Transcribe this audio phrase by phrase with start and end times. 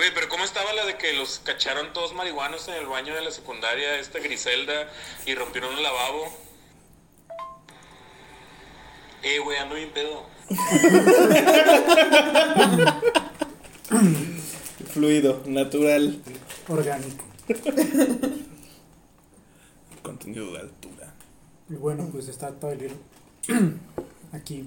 [0.00, 3.20] Güey, pero ¿cómo estaba la de que los cacharon todos marihuanos en el baño de
[3.20, 4.88] la secundaria, esta Griselda,
[5.26, 6.24] y rompieron el lavabo?
[9.22, 10.24] Eh, güey, ando bien pedo.
[14.94, 16.22] Fluido, natural.
[16.66, 17.26] Orgánico.
[20.02, 21.14] Contenido de altura.
[21.68, 22.92] Y bueno, pues está Tyler
[24.32, 24.66] aquí.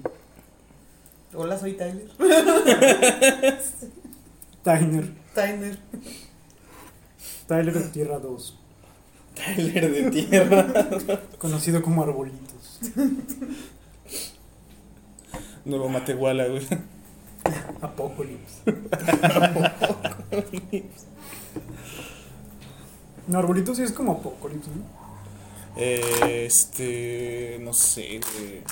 [1.34, 2.08] Hola, soy Tyler.
[4.62, 5.23] Tyler.
[5.34, 5.78] Tyler.
[7.46, 8.58] Tyler de Tierra 2.
[9.34, 10.66] Tyler de tierra.
[11.38, 12.80] Conocido como Arbolitos.
[15.64, 16.66] Nuevo Matehuala, güey.
[17.82, 18.62] Apocalypse.
[23.26, 24.84] No, Arbolitos sí es como Apocalypse, ¿no?
[25.76, 27.58] Eh, Este.
[27.60, 28.62] No sé, güey.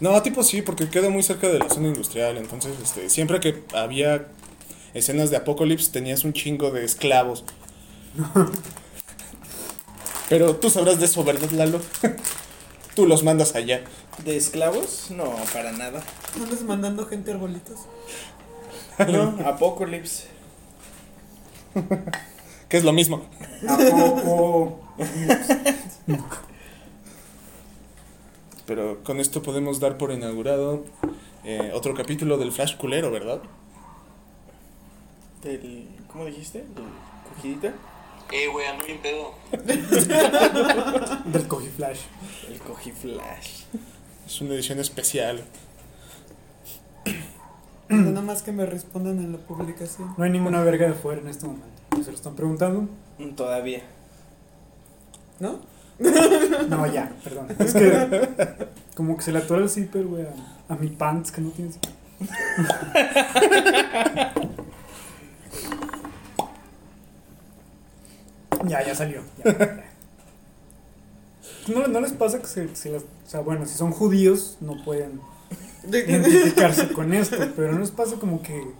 [0.00, 2.36] No, tipo sí, porque queda muy cerca de la zona industrial.
[2.36, 4.28] Entonces, este, siempre que había
[4.96, 7.44] escenas de Apocalypse, tenías un chingo de esclavos.
[10.28, 11.80] Pero tú sabrás de eso, ¿verdad, Lalo?
[12.94, 13.82] tú los mandas allá.
[14.24, 15.10] ¿De esclavos?
[15.10, 16.02] No, para nada.
[16.36, 17.80] ¿No andas mandando gente a arbolitos?
[19.08, 20.24] No, Apocalypse.
[22.70, 23.26] Que es lo mismo.
[28.64, 30.84] Pero con esto podemos dar por inaugurado
[31.44, 33.42] eh, otro capítulo del Flash culero, ¿verdad?
[35.46, 36.58] Del, ¿Cómo dijiste?
[36.58, 36.84] ¿Del
[37.34, 37.72] cogidita?
[38.32, 39.32] Eh, güey, ando bien pedo.
[41.26, 42.00] Del Cogiflash.
[42.48, 43.62] El cogiflash.
[44.26, 45.44] Es una edición especial.
[47.88, 50.12] Nada más que me respondan en la publicación.
[50.18, 51.68] No hay ninguna verga de fuera en este momento.
[52.02, 52.88] ¿Se lo están preguntando?
[53.18, 53.82] Mm, Todavía.
[55.38, 55.60] ¿No?
[56.68, 57.54] No, ya, perdón.
[57.60, 61.40] Es que como que se le atora el zipper, güey, a, a mi pants que
[61.40, 61.92] no tiene zipper.
[68.68, 69.22] Ya, ya salió.
[69.44, 69.84] ya, ya.
[71.68, 74.82] ¿No, ¿No les pasa que se, se las- o sea, bueno, si son judíos no
[74.84, 75.20] pueden
[75.84, 78.72] identificarse con esto, pero no les pasa como que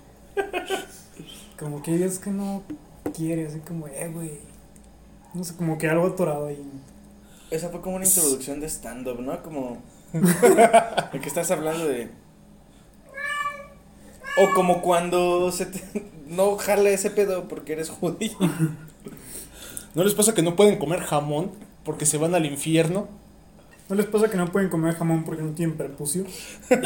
[1.58, 2.62] como que es que no
[3.14, 4.32] quiere, así como, eh, güey.
[5.34, 6.62] No sé, como que algo atorado ahí.
[7.50, 9.42] Esa fue como una introducción de stand-up, ¿no?
[9.42, 9.82] Como.
[10.12, 12.10] El que estás hablando de.
[14.38, 15.82] O como cuando se te...
[16.26, 18.36] no jala ese pedo porque eres judío.
[19.96, 21.50] ¿No les pasa que no pueden comer jamón
[21.84, 23.08] porque se van al infierno?
[23.88, 26.24] ¿No les pasa que no pueden comer jamón porque no tienen prepucio?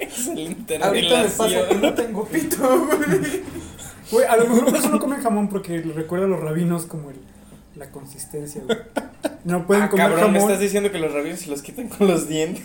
[0.00, 3.42] Excelente Ahorita me pasa que no tengo pito, güey.
[4.10, 6.86] Güey, a lo mejor por eso no comen jamón porque le recuerda a los rabinos
[6.86, 7.16] como el,
[7.74, 8.78] la consistencia, güey.
[9.44, 10.50] No pueden Ah, comer cabrón, me jamón.
[10.52, 12.64] estás diciendo que los rabiones se los quitan con los dientes.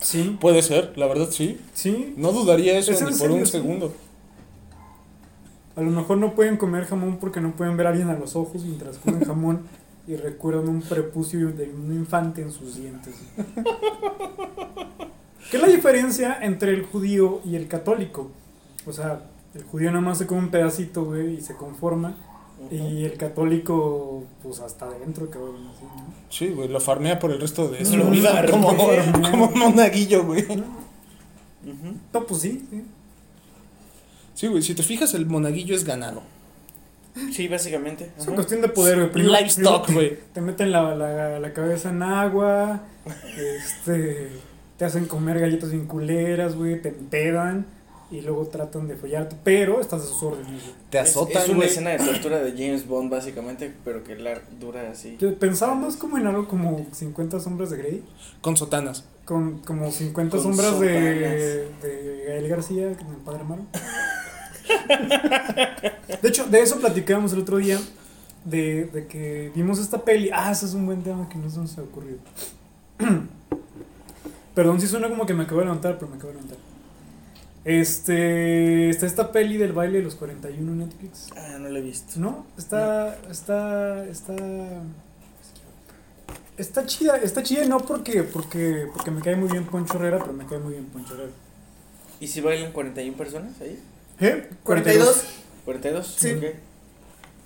[0.00, 1.60] Sí, Puede ser, la verdad sí.
[1.74, 2.14] sí.
[2.16, 3.52] No dudaría eso ¿Es en ni por serio, un sí?
[3.52, 3.94] segundo.
[5.80, 8.36] A lo mejor no pueden comer jamón porque no pueden ver a alguien a los
[8.36, 9.62] ojos mientras comen jamón
[10.06, 13.14] y recuerdan un prepucio de un infante en sus dientes.
[15.50, 18.30] ¿Qué es la diferencia entre el judío y el católico?
[18.86, 19.22] O sea,
[19.54, 22.14] el judío nada más se come un pedacito, güey, y se conforma.
[22.70, 25.66] Y el católico, pues hasta adentro, cabrón.
[25.74, 26.04] Así, ¿no?
[26.28, 28.32] Sí, güey, lo farmea por el resto de su Lo vida.
[28.32, 29.12] farmea.
[29.30, 30.46] Como, monaguillo, güey.
[32.12, 32.84] No, pues sí, sí.
[34.40, 36.22] Sí, güey, si te fijas, el monaguillo es ganado.
[37.30, 38.10] Sí, básicamente.
[38.18, 39.12] Es una cuestión de poder, güey.
[39.12, 40.18] Primero- Livestock, güey.
[40.32, 42.80] Te meten la, la, la cabeza en agua,
[43.36, 44.28] este,
[44.78, 47.66] te hacen comer galletas bien culeras, güey, te empedan
[48.10, 50.74] y luego tratan de follarte, pero estás a sus órdenes, güey.
[50.88, 54.88] Te azotan, Es, una escena de tortura de James Bond, básicamente, pero que la dura
[54.90, 55.18] así.
[55.20, 58.04] Yo pensaba más como en algo como 50 sombras de Grey,
[58.40, 59.04] Con sotanas.
[59.26, 61.82] con como 50 Con sombras de, sotanas.
[61.82, 63.66] de Gael García, que es el padre Amaro.
[66.22, 67.78] De hecho, de eso platicábamos el otro día,
[68.44, 70.30] de, de que vimos esta peli.
[70.32, 72.18] Ah, ese es un buen tema que no se nos ha ocurrido.
[74.54, 76.58] Perdón si suena como que me acabo de levantar, pero me acabo de levantar.
[77.64, 81.28] Este, está esta peli del baile de los 41 en Netflix.
[81.36, 82.18] Ah, no lo he visto.
[82.18, 82.46] ¿No?
[82.56, 84.34] Está, está, está,
[86.56, 90.32] está chida, está chida no porque, porque, porque me cae muy bien Poncho Herrera, pero
[90.32, 91.32] me cae muy bien Poncho Herrera.
[92.18, 93.78] ¿Y si bailan 41 personas ahí?
[94.20, 94.48] ¿Eh?
[94.62, 95.24] 42.
[95.66, 96.02] ¿42?
[96.16, 96.32] Sí.
[96.32, 96.44] Ok.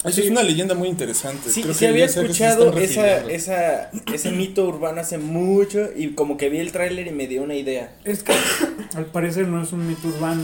[0.04, 1.48] Eso es una leyenda muy interesante.
[1.48, 6.36] Sí, Creo sí que había escuchado esa, esa, ese mito urbano hace mucho y como
[6.36, 7.96] que vi el tráiler y me dio una idea.
[8.04, 8.34] Es que
[8.96, 10.42] al parecer no es un mito urbano,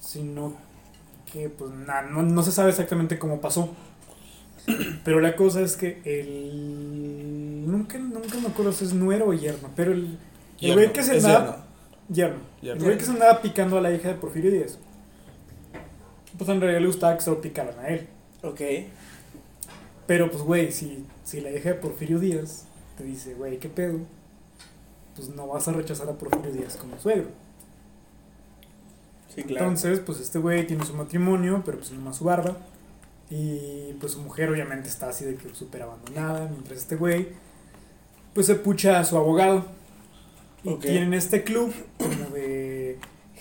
[0.00, 0.56] sino
[1.32, 3.72] que pues na- no, no se sabe exactamente cómo pasó.
[5.04, 7.70] Pero la cosa es que el...
[7.70, 10.18] Nunca, nunca me acuerdo si es nuero o yerno, pero el,
[10.60, 11.64] el güey Yerno, que se es andaba...
[12.08, 12.14] yerno.
[12.14, 12.40] Yerno.
[12.62, 12.78] Yerno.
[12.80, 14.78] El güey que se andaba picando a la hija de Porfirio Díaz.
[16.36, 18.08] Pues en realidad le gustaba que se lo picaran a él.
[18.42, 18.60] Ok.
[20.06, 22.64] Pero pues, güey, si, si la hija de Porfirio Díaz
[22.98, 24.00] te dice, güey, ¿qué pedo?
[25.16, 27.28] Pues no vas a rechazar a Porfirio Díaz como suegro.
[29.34, 29.66] Sí, claro.
[29.66, 32.56] Entonces, pues este güey tiene su matrimonio, pero pues nomás su barba.
[33.30, 37.28] Y pues su mujer obviamente está así de que súper abandonada, mientras este güey
[38.34, 39.64] pues se pucha a su abogado.
[40.64, 42.43] Y tienen este club como de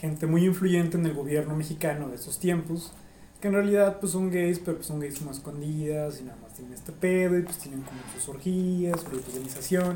[0.03, 2.91] gente muy influyente en el gobierno mexicano de esos tiempos,
[3.39, 6.53] que en realidad pues son gays, pero pues son gays como escondidas y nada más
[6.53, 9.93] tienen este pedo y pues tienen como sus orgías, su organización.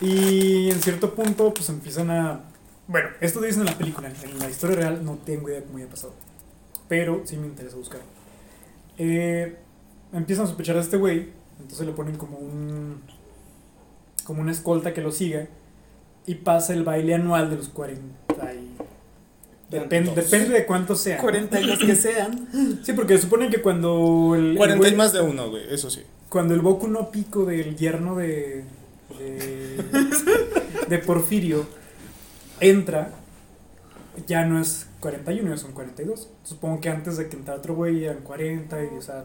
[0.00, 2.44] Y en cierto punto pues empiezan a...
[2.86, 5.88] Bueno, esto dicen en la película, en la historia real no tengo idea cómo haya
[5.88, 6.14] pasado,
[6.86, 8.02] pero sí me interesa buscar.
[8.96, 9.56] Eh,
[10.12, 13.02] empiezan a sospechar a este güey, entonces le ponen como un...
[14.22, 15.48] como una escolta que lo siga
[16.26, 18.29] y pasa el baile anual de los 40 y...
[19.70, 21.20] Depende, depende de cuántos sean.
[21.20, 22.48] 40 y los que sean.
[22.82, 26.02] Sí, porque suponen que cuando el, el 40 y más de uno, güey, eso sí.
[26.28, 28.64] cuando el Boku no Pico del yerno de,
[29.18, 29.84] de,
[30.88, 31.66] de Porfirio
[32.58, 33.12] entra,
[34.26, 36.28] ya no es 41, ya son 42.
[36.44, 39.24] Supongo que antes de que entrara otro güey eran 40 y, o sea...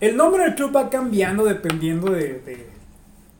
[0.00, 2.66] El nombre del club va cambiando dependiendo de, de,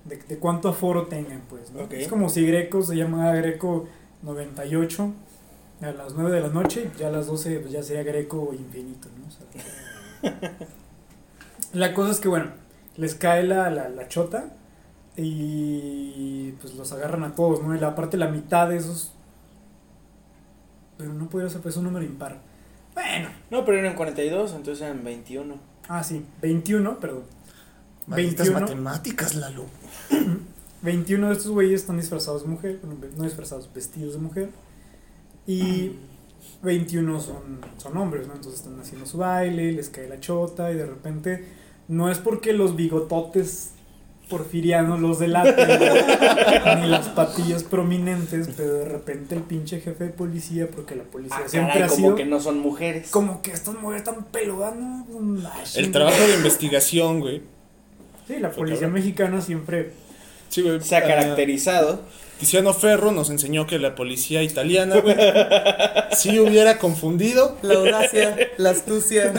[0.04, 1.64] de- de cuánto aforo tengan, pues.
[1.90, 3.86] Es como si Greco se llama Greco
[4.22, 5.12] 98
[5.80, 9.08] a las 9 de la noche, ya a las 12 pues ya sería Greco infinito,
[9.18, 9.26] ¿no?
[9.28, 10.52] O sea,
[11.72, 12.50] la cosa es que, bueno,
[12.96, 14.54] les cae la, la, la chota
[15.16, 17.74] y pues los agarran a todos, ¿no?
[17.74, 19.12] Y la, aparte la mitad de esos...
[20.98, 22.40] Pero no podría ser, pues un número impar.
[22.94, 25.54] Bueno, No, pero eran 42, entonces eran 21.
[25.88, 27.24] ah, sí, 21, perdón.
[28.06, 28.60] Malditas 21.
[28.60, 29.66] matemáticas, Lalo.
[30.82, 34.50] 21 de estos güeyes están disfrazados de mujer, bueno, no disfrazados, vestidos de mujer.
[35.46, 35.92] Y
[36.62, 38.34] 21 son, son hombres, ¿no?
[38.34, 41.44] Entonces están haciendo su baile, les cae la chota y de repente
[41.88, 43.70] no es porque los bigototes
[44.28, 45.68] porfirianos los delaten,
[46.80, 51.42] ni las patillas prominentes, pero de repente el pinche jefe de policía, porque la policía
[51.44, 53.10] Ah, siempre caray, ha como sido que no son mujeres.
[53.10, 54.74] como que estas mujeres están peludas,
[55.76, 57.42] El trabajo de investigación, güey.
[58.26, 58.94] Sí, la Fue policía cabrón.
[58.94, 59.92] mexicana siempre
[60.48, 60.80] Sí, güey.
[60.80, 62.00] Se ha ah, caracterizado.
[62.38, 65.16] Tiziano Ferro nos enseñó que la policía italiana, güey,
[66.12, 67.56] sí hubiera confundido.
[67.62, 69.32] La audacia, la astucia.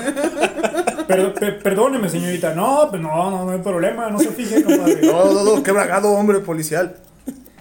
[1.08, 2.56] Per- per- perdóneme, señorita.
[2.56, 4.10] No, pues no, no, no hay problema.
[4.10, 5.02] No se fije, compadre.
[5.04, 6.98] No, no, no, qué bragado hombre policial.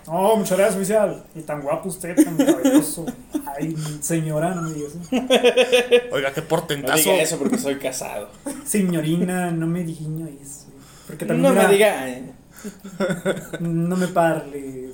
[0.06, 1.22] No, muchas gracias, oficial.
[1.34, 3.04] Y tan guapo usted, tan maravilloso.
[3.58, 5.22] Ay, señora, no me digas eso.
[6.12, 6.96] Oiga, qué No portentazo.
[7.10, 8.28] diga eso porque soy casado.
[8.64, 10.66] Señorina, no me digiño eso.
[11.06, 12.08] Porque también No me diga.
[12.08, 12.32] eh,
[13.60, 14.90] No me parle.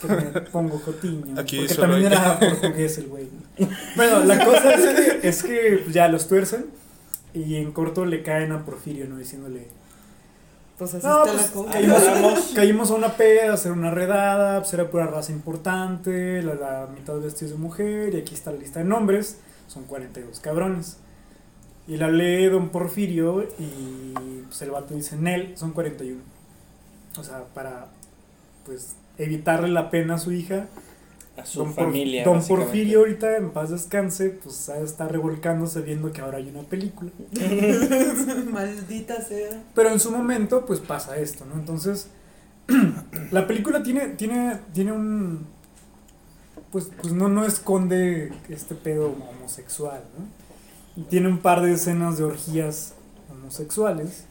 [0.00, 1.38] Que me pongo cotiño.
[1.40, 3.28] Aquí porque también hay- era portugués el güey.
[3.96, 4.84] Bueno, la cosa es
[5.22, 6.66] que, es que ya los tuercen.
[7.34, 9.16] Y en corto le caen a Porfirio, ¿no?
[9.18, 9.68] Diciéndole.
[10.78, 12.54] Pues así No, está pues, la cosa.
[12.54, 16.86] caímos, a una peda, a hacer una redada, pues era pura raza importante, la, la
[16.94, 19.38] mitad vestidos de mujer, y aquí está la lista de nombres,
[19.68, 20.98] son 42 cabrones.
[21.88, 24.12] Y la lee Don Porfirio y
[24.48, 26.20] pues el vato dice, Nel, son 41.
[27.18, 27.86] O sea, para
[28.66, 30.66] pues evitarle la pena a su hija,
[31.36, 32.24] A su Don, Por- familia.
[32.24, 32.42] Don.
[32.42, 37.10] Porfirio ahorita en paz descanse, pues estar revolcándose viendo que ahora hay una película.
[38.50, 39.62] Maldita sea.
[39.74, 41.54] Pero en su momento, pues pasa esto, ¿no?
[41.54, 42.08] Entonces,
[43.30, 45.46] la película tiene, tiene, tiene un.
[46.72, 51.04] Pues, pues no, no esconde este pedo homosexual, ¿no?
[51.08, 52.94] Tiene un par de escenas de orgías
[53.30, 54.24] homosexuales.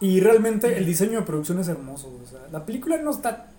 [0.00, 2.12] Y realmente el diseño de producción es hermoso.
[2.22, 3.50] O sea, la película no está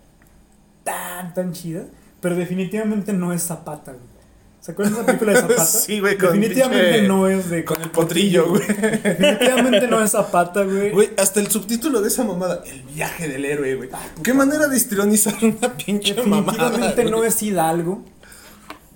[0.83, 1.85] tan, tan chida,
[2.21, 4.11] pero definitivamente no es Zapata, güey.
[4.59, 5.65] ¿Se acuerdan de esa película de Zapata?
[5.65, 7.65] Sí, güey, con Definitivamente pinche- no es de.
[7.65, 8.61] Con el potrillo, güey.
[8.67, 10.91] Definitivamente no es Zapata, güey.
[10.91, 13.89] Güey, hasta el subtítulo de esa mamada, el viaje del héroe, güey.
[14.23, 16.69] ¿Qué manera de histrionizaar una pinche mamada?
[16.69, 18.03] Definitivamente no es Hidalgo.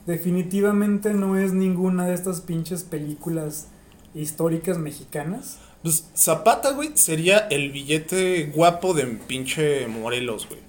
[0.06, 3.68] Definitivamente no es ninguna de estas pinches películas
[4.14, 5.58] históricas mexicanas.
[5.82, 10.60] Pues Zapata, güey, sería el billete guapo de pinche Morelos, güey.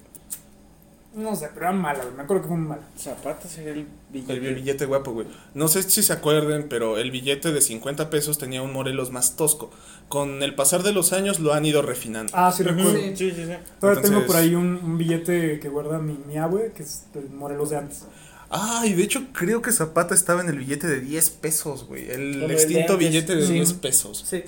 [1.15, 2.15] No sé, pero era mala, güey.
[2.15, 2.83] Me acuerdo que fue muy mala.
[2.97, 4.33] Zapata sería el billete.
[4.33, 5.25] el billete guapo, güey.
[5.55, 9.35] No sé si se acuerden, pero el billete de 50 pesos tenía un Morelos más
[9.35, 9.71] tosco.
[10.09, 12.31] Con el pasar de los años lo han ido refinando.
[12.35, 12.93] Ah, sí, recuerdo.
[12.93, 13.13] Sí.
[13.15, 13.53] Sí, sí, sí.
[13.79, 17.05] Todavía tengo Entonces- por ahí un, un billete que guarda mi, mi abue, que es
[17.15, 18.03] el Morelos de antes.
[18.49, 22.09] Ah, y de hecho creo que Zapata estaba en el billete de 10 pesos, güey.
[22.11, 23.53] El extinto billete de Sí.
[23.53, 24.23] 10 pesos.
[24.29, 24.43] Sí.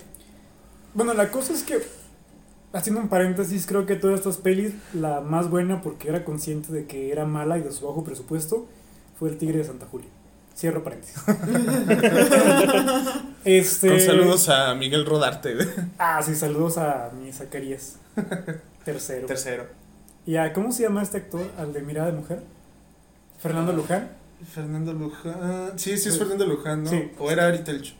[0.94, 1.80] Bueno, la cosa es que,
[2.74, 6.86] haciendo un paréntesis, creo que todas estas pelis, la más buena porque era consciente de
[6.86, 8.68] que era mala y de su bajo presupuesto,
[9.18, 10.10] fue El Tigre de Santa Julia.
[10.56, 11.16] Cierro paréntesis.
[13.46, 13.90] este.
[13.90, 15.56] Con saludos a Miguel Rodarte.
[15.98, 17.98] Ah, sí, saludos a mi Zacarías.
[18.84, 19.26] Tercero.
[19.28, 19.68] Tercero.
[20.26, 21.50] ¿Y a cómo se llama este actor?
[21.58, 22.44] ¿Al de Mirada de Mujer?
[23.40, 24.10] ¿Fernando Luján?
[24.54, 25.78] Fernando Luján.
[25.80, 26.90] Sí, sí es Fernando Luján, ¿no?
[26.90, 27.12] Sí.
[27.20, 27.96] O era Ari Telch.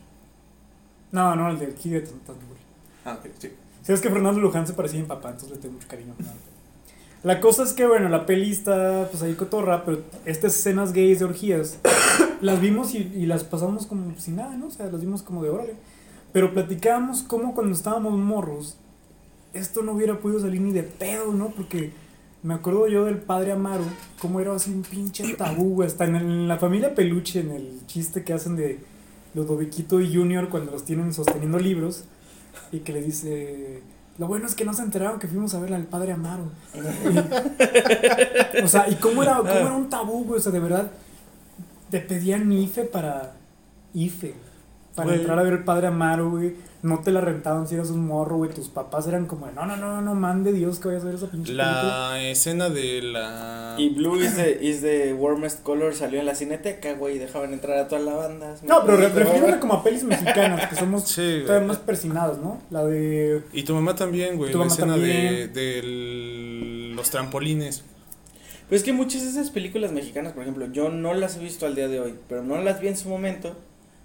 [1.12, 2.60] No, no, el del Kid de Tantanbury.
[3.04, 3.52] Ah, ok, sí.
[3.90, 6.14] Sí, es que Fernando Luján se parecía a mi papá, entonces le tengo mucho cariño.
[7.24, 11.18] La cosa es que, bueno, la peli está pues ahí cotorra, pero estas escenas gays
[11.18, 11.76] de orgías
[12.40, 14.68] las vimos y, y las pasamos como sin nada, ¿no?
[14.68, 15.74] O sea, las vimos como de órale.
[16.32, 18.76] Pero platicábamos cómo cuando estábamos morros,
[19.54, 21.48] esto no hubiera podido salir ni de pedo, ¿no?
[21.48, 21.90] Porque
[22.44, 23.82] me acuerdo yo del padre Amaro,
[24.20, 25.82] cómo era así un pinche tabú.
[25.82, 28.78] Hasta en, en la familia Peluche, en el chiste que hacen de
[29.34, 32.04] Ludoviquito y Junior cuando los tienen sosteniendo libros
[32.72, 33.82] y que le dice,
[34.18, 36.50] lo bueno es que no se enteraron que fuimos a ver al padre Amaro.
[36.74, 40.38] Y- o sea, ¿y cómo era, cómo era un tabú, güey?
[40.38, 40.90] O sea, de verdad,
[41.90, 43.32] te pedían IFE para
[43.94, 44.34] IFE.
[44.94, 45.20] Para Güey.
[45.20, 46.54] entrar a ver el padre Amaro, güey.
[46.82, 48.50] No te la rentaban si eras un morro, güey.
[48.50, 51.14] Tus papás eran como, no, no, no, no, man de Dios que vayas a ver
[51.16, 52.08] esa pinche película.
[52.12, 53.74] La escena de la.
[53.76, 57.18] Y Blue is the, is the warmest color salió en la cineteca, güey.
[57.18, 58.56] Dejaban entrar a toda la banda.
[58.62, 62.58] No, pero re- refiriéndome como a pelis mexicanas, que somos Sí, todavía más persinados, ¿no?
[62.70, 63.42] La de...
[63.52, 64.52] Y tu mamá también, güey.
[64.52, 65.52] La escena de, también.
[65.52, 67.84] de los trampolines.
[68.68, 71.66] Pues es que muchas de esas películas mexicanas, por ejemplo, yo no las he visto
[71.66, 73.56] al día de hoy, pero no las vi en su momento,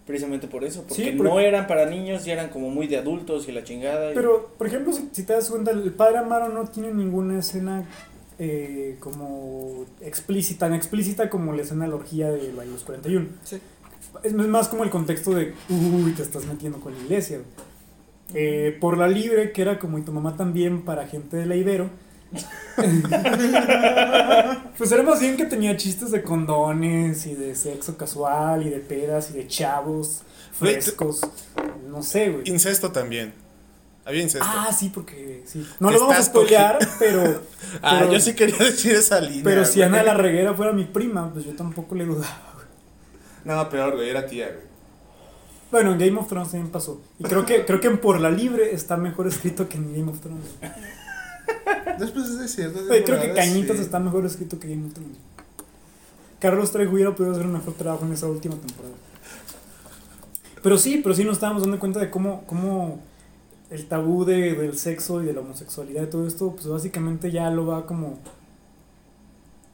[0.06, 3.48] precisamente por eso, porque Sí, no eran para niños y eran como muy de adultos
[3.48, 4.12] y la chingada.
[4.12, 7.40] y- Pero, por ejemplo, si, si te das cuenta, el padre Amaro no tiene ninguna
[7.40, 7.86] escena
[8.38, 13.28] eh, como explícita, tan explícita como la escena de la orgía de la- los 41.
[13.44, 13.58] Sí.
[14.24, 17.40] Es es más como el contexto de, uy, te estás metiendo con la iglesia.
[18.34, 21.56] Eh, por la libre, que era como y tu mamá también para gente de la
[21.56, 21.90] Ibero.
[24.77, 28.80] pues era más bien que tenía chistes de condones y de sexo casual y de
[28.80, 30.22] pedas y de chavos
[30.58, 31.22] frescos.
[31.88, 32.50] No sé, güey.
[32.50, 33.34] Incesto también.
[34.06, 34.48] Había incesto.
[34.48, 35.68] Ah, sí, porque sí.
[35.80, 37.42] No lo vamos a spoilear, pero.
[37.82, 39.44] Ah, yo sí quería decir esa línea.
[39.44, 39.84] Pero si güey.
[39.84, 42.51] Ana de la Reguera fuera mi prima, pues yo tampoco le dudaba.
[42.54, 42.68] güey.
[43.44, 44.65] No, peor, güey, era tía, güey.
[45.72, 47.01] Bueno, en Game of Thrones también pasó.
[47.20, 50.10] Y creo que, creo que en Por la Libre está mejor escrito que en Game
[50.10, 50.46] of Thrones.
[52.00, 52.80] Después es cierto.
[52.88, 55.18] Güey, creo que Cañitas está mejor escrito que Game of Thrones.
[56.40, 58.96] Carlos Trejo hubiera podido hacer un mejor trabajo en esa última temporada.
[60.62, 63.00] Pero sí, pero sí nos estábamos dando cuenta de cómo, cómo
[63.70, 67.50] el tabú de, del sexo y de la homosexualidad y todo esto, pues básicamente ya
[67.50, 68.20] lo va como.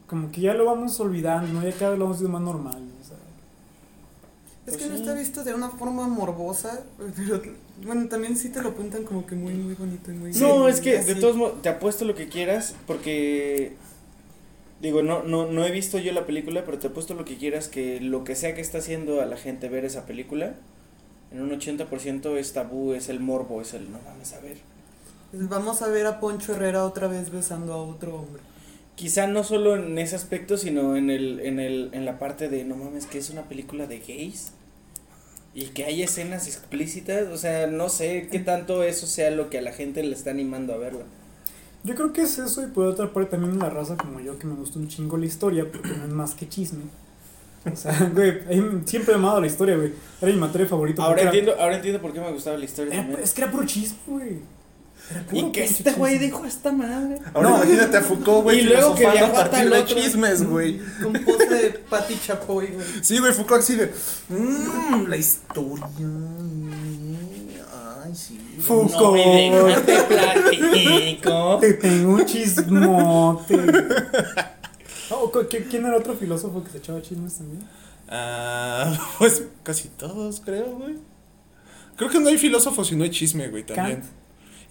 [0.07, 1.63] Como que ya lo vamos olvidando, ¿no?
[1.63, 2.89] Ya cada vez lo vamos haciendo más normal.
[2.99, 3.00] o sea.
[4.71, 6.83] Es Pues que no está visto de una forma morbosa,
[7.17, 7.41] pero
[7.83, 10.31] bueno, también sí te lo cuentan como que muy, muy bonito y muy...
[10.33, 11.13] No, es que así.
[11.13, 13.73] de todos modos, te apuesto lo que quieras, porque.
[14.81, 17.67] Digo, no, no, no he visto yo la película, pero te apuesto lo que quieras
[17.67, 20.55] que lo que sea que está haciendo a la gente ver esa película,
[21.31, 24.57] en un 80% es tabú, es el morbo, es el no mames a ver.
[25.33, 28.41] Vamos a ver a Poncho Herrera otra vez besando a otro hombre.
[28.95, 32.63] Quizá no solo en ese aspecto, sino en el, en el, en la parte de
[32.63, 34.53] no mames que es una película de gays
[35.53, 39.57] y que hay escenas explícitas, o sea, no sé qué tanto eso sea lo que
[39.57, 41.03] a la gente le está animando a verla.
[41.83, 44.45] Yo creo que es eso y por otra parte también la raza como yo que
[44.47, 46.83] me gusta un chingo la historia porque no es más que chisme.
[47.71, 48.39] O sea, güey,
[48.85, 49.91] siempre he amado la historia, güey.
[50.21, 51.03] Era mi materia favorita.
[51.03, 53.21] Ahora era- entiendo, ahora entiendo por qué me gustaba la historia era- también.
[53.23, 54.37] es que era puro chisme, güey.
[55.31, 57.19] Y que este güey dijo esta madre.
[57.33, 57.55] Ahora No.
[57.57, 60.79] imagínate a Foucault, güey, Y luego que viajó a partir de chismes, güey.
[61.01, 62.85] Con pose de Patti Chapoy, güey.
[63.01, 63.93] Sí, güey, Foucault así de.
[64.29, 65.87] Mmm, la historia.
[68.03, 68.39] Ay, sí.
[68.59, 69.17] Foucault.
[69.51, 71.57] No me te platico.
[71.61, 73.57] Te tengo un chismote.
[75.09, 77.63] Oh, ¿cu- qué- ¿Quién era otro filósofo que se echaba chismes también?
[78.09, 80.95] Ah, pues casi todos, creo, güey.
[81.95, 84.01] Creo que no hay filósofo si no hay chisme, güey, también.
[84.01, 84.11] Kant.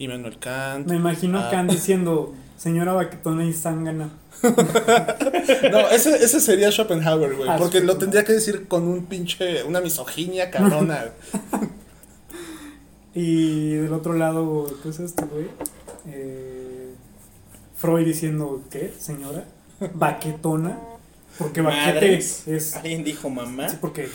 [0.01, 0.89] Immanuel Kant.
[0.89, 1.51] Me imagino a Ah.
[1.51, 4.11] Kant diciendo, señora baquetona y zángana.
[5.73, 7.49] No, ese, ese sería Schopenhauer, güey.
[7.49, 9.63] Ah, porque lo tendría que decir con un pinche.
[9.65, 11.05] Una misoginia cabrona.
[13.15, 15.47] Y del otro lado, ¿qué es esto, güey?
[16.07, 16.95] Eh,
[17.77, 19.45] Freud diciendo, ¿qué, señora?
[19.95, 20.79] Baquetona.
[21.37, 22.77] Porque baquete es...
[22.77, 23.69] Alguien dijo mamá.
[23.69, 24.09] Sí, porque...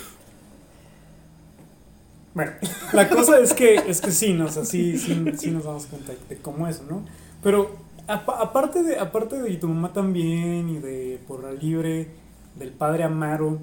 [2.36, 2.52] Bueno,
[2.94, 4.46] la cosa es que, es que sí, ¿no?
[4.46, 7.04] O sea, sí, sí, sí nos damos cuenta de cómo eso, ¿no?
[7.42, 7.76] Pero
[8.08, 12.10] apa- aparte de, aparte de Y tu mamá también y de Porra Libre,
[12.56, 13.60] del Padre Amaro,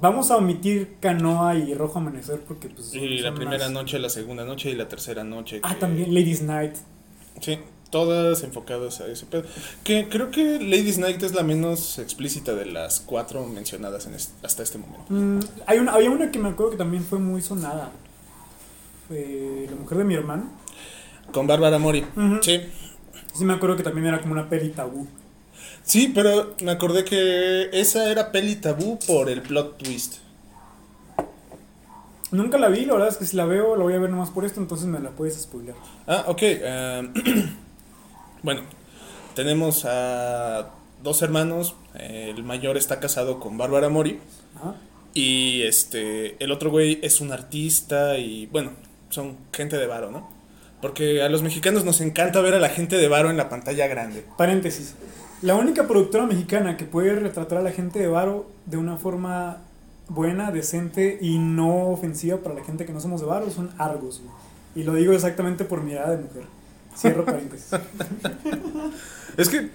[0.00, 2.94] vamos a omitir Canoa y Rojo Amanecer porque pues...
[2.94, 5.60] Y la más- primera noche, la segunda noche y la tercera noche.
[5.62, 6.76] Ah, que- también Ladies Night.
[7.40, 7.58] Sí.
[7.90, 9.44] Todas enfocadas a ese pedo.
[9.82, 14.62] Que creo que Ladies Night es la menos explícita de las cuatro mencionadas en hasta
[14.62, 15.06] este momento.
[15.08, 17.90] Mm, hay una, había una que me acuerdo que también fue muy sonada.
[19.08, 20.50] Fue la mujer de mi hermano.
[21.32, 22.04] Con Bárbara Mori.
[22.42, 22.60] Sí.
[23.34, 25.06] Sí me acuerdo que también era como una peli tabú.
[25.82, 30.16] Sí, pero me acordé que esa era peli tabú por el plot twist.
[32.30, 34.28] Nunca la vi, la verdad es que si la veo, la voy a ver nomás
[34.30, 35.74] por esto, entonces me la puedes spoiler.
[36.06, 36.42] Ah, ok.
[36.42, 37.12] em,
[38.42, 38.62] bueno,
[39.34, 40.70] tenemos a
[41.02, 41.74] dos hermanos.
[41.94, 44.20] El mayor está casado con Bárbara Mori.
[44.56, 44.74] Ajá.
[45.14, 48.72] Y este, el otro güey es un artista y bueno,
[49.10, 50.28] son gente de varo, ¿no?
[50.80, 53.86] Porque a los mexicanos nos encanta ver a la gente de varo en la pantalla
[53.88, 54.24] grande.
[54.36, 54.94] Paréntesis.
[55.42, 59.58] La única productora mexicana que puede retratar a la gente de Varo de una forma
[60.08, 64.20] buena, decente y no ofensiva para la gente que no somos de Varo son Argos.
[64.20, 64.34] güey.
[64.74, 66.42] Y lo digo exactamente por mirada de mujer.
[66.96, 67.70] Cierro paréntesis.
[69.36, 69.70] Es que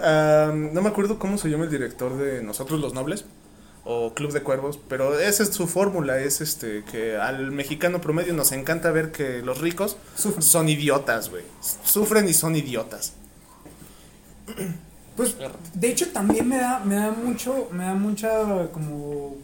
[0.00, 3.26] no me acuerdo cómo se llama el director de Nosotros los Nobles
[3.84, 8.32] o Club de Cuervos, pero esa es su fórmula, es este que al mexicano promedio
[8.34, 10.42] nos encanta ver que los ricos Sufren.
[10.42, 11.44] son idiotas, güey.
[11.84, 13.14] Sufren y son idiotas.
[15.16, 15.36] Pues,
[15.74, 19.36] de hecho, también me da, me da mucho, me da mucha como,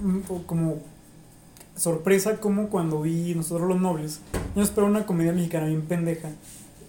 [0.00, 0.82] mm, como
[1.76, 4.20] sorpresa como cuando vi Nosotros los Nobles,
[4.54, 6.30] yo esperaba una comedia mexicana bien pendeja.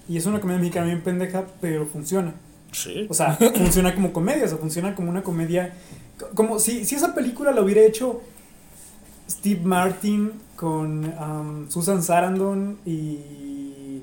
[0.07, 2.33] Y es una comedia mexicana bien pendeja, pero funciona.
[2.71, 3.07] Sí.
[3.09, 5.73] O sea, funciona como comedia, o sea, funciona como una comedia.
[6.19, 8.21] co- Como si, si esa película la hubiera hecho
[9.29, 14.01] Steve Martin con um, Susan Sarandon y.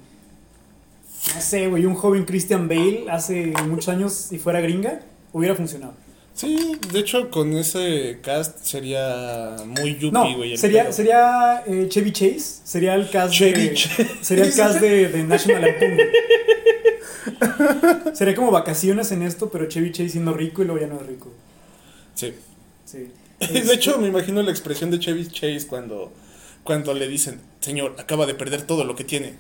[1.35, 5.01] No sé, güey, un joven Christian Bale hace muchos años y fuera gringa,
[5.33, 5.95] hubiera funcionado.
[6.35, 10.57] Sí, de hecho con ese cast sería muy yuppie, No, güey.
[10.57, 10.93] sería, pedo.
[10.93, 13.75] sería eh, Chevy Chase, sería el cast Chevy de.
[13.75, 14.09] Chase.
[14.23, 15.99] Sería el cast de, de National Lampoon.
[18.15, 21.07] sería como vacaciones en esto, pero Chevy Chase siendo rico y luego ya no es
[21.07, 21.31] rico.
[22.15, 22.33] Sí.
[22.85, 23.11] Sí.
[23.41, 26.13] De hecho, me imagino la expresión de Chevy Chase cuando,
[26.65, 29.35] cuando le dicen, señor, acaba de perder todo lo que tiene.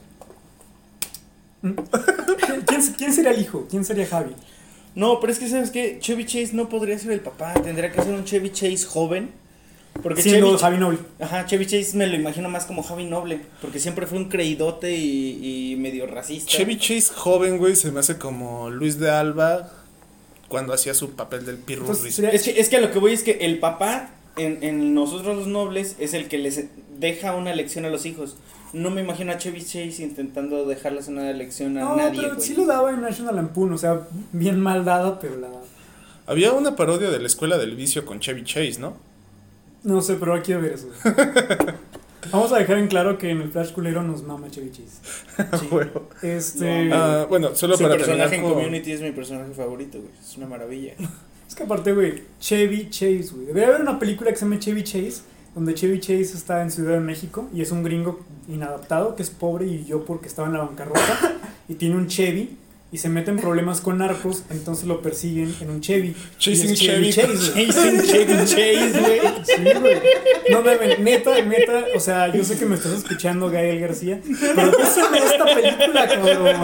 [1.62, 3.66] ¿Quién, quién sería el hijo?
[3.70, 4.34] ¿Quién sería Javi?
[4.94, 5.98] No, pero es que, ¿sabes qué?
[6.00, 7.54] Chevy Chase no podría ser el papá.
[7.54, 9.30] Tendría que ser un Chevy Chase joven.
[10.02, 10.98] Porque Siendo Chevy, Javi Noble.
[11.20, 13.40] Ajá, Chevy Chase me lo imagino más como Javi Noble.
[13.60, 16.50] Porque siempre fue un creídote y, y medio racista.
[16.50, 19.70] Chevy Chase joven, güey, se me hace como Luis de Alba
[20.48, 22.14] cuando hacía su papel del Entonces, Pirurris.
[22.14, 24.94] sería- Es que, es que a lo que voy es que el papá en, en
[24.94, 26.64] Nosotros los Nobles es el que les
[26.98, 28.36] deja una lección a los hijos.
[28.72, 32.20] No me imagino a Chevy Chase intentando dejarles una lección a No, nadie.
[32.22, 32.46] pero güey.
[32.46, 34.00] sí lo daba en National Lampoon, o sea,
[34.32, 35.48] bien mal dada, pero la.
[36.26, 38.96] Había una parodia de la escuela del vicio con Chevy Chase, ¿no?
[39.82, 40.88] No sé, pero ahora quiero ver eso.
[42.30, 45.00] Vamos a dejar en claro que en el Flash culero nos mama Chevy Chase.
[45.60, 45.66] Sí.
[45.70, 45.90] Bueno.
[46.22, 46.84] Este.
[46.84, 49.98] No, Ah, bueno, solo Su para personaje terminar en con- Community es mi personaje favorito,
[49.98, 50.10] güey.
[50.20, 50.94] Es una maravilla.
[51.48, 53.44] Es que aparte, güey, Chevy Chase, güey.
[53.48, 55.20] Debería haber una película que se llama Chevy Chase,
[55.54, 59.30] donde Chevy Chase está en Ciudad de México y es un gringo inadaptado que es
[59.30, 61.36] pobre y yo porque estaba en la bancarrota
[61.68, 62.56] y tiene un Chevy
[62.92, 66.14] y se mete en problemas con narcos, entonces lo persiguen en un Chevy.
[66.38, 67.10] Chasing Chevy.
[67.10, 67.54] Chase.
[67.54, 69.20] Chasing Chevy Chase, güey.
[69.44, 69.96] Sí, güey.
[70.50, 74.20] No, mames, neta, neta, o sea, yo sé que me estás escuchando, Gael García,
[74.54, 76.62] pero ¿qué se ve esta película, cabrón?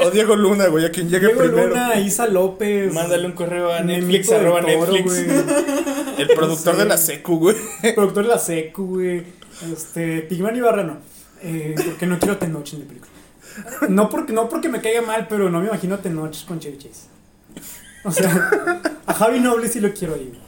[0.00, 1.68] O Diego Luna, güey, a quien llegue Diego primero.
[1.68, 2.92] Luna, Isa López.
[2.92, 5.04] Mándale un correo a Netflix, arroba Netflix.
[5.04, 5.26] güey.
[6.18, 6.80] El productor Sí.
[6.80, 7.56] de la secu, güey.
[7.94, 9.24] Productor de la secu, güey.
[9.72, 10.98] Este, Pigman Ibarra no.
[11.42, 13.12] Eh, porque no quiero a Tenoch en mi película.
[13.88, 16.78] No porque, no porque me caiga mal, pero no me imagino a Tenoch con Chevy
[16.78, 17.08] Chase.
[18.04, 18.50] O sea,
[19.06, 20.26] a Javi Noble sí lo quiero ahí.
[20.28, 20.40] güey.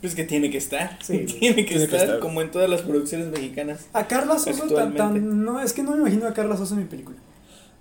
[0.00, 0.98] Pues que tiene que estar.
[1.02, 1.18] Sí.
[1.24, 3.86] tiene que Tiene que estar como en todas las producciones mexicanas.
[3.92, 6.86] A Carla Sosa tan- no, es que no me imagino a Carla Sosa en mi
[6.86, 7.16] película.